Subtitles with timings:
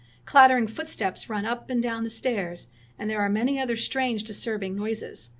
[0.25, 4.75] Clattering footsteps run up and down the stairs and there are many other strange disturbing
[4.75, 5.29] noises.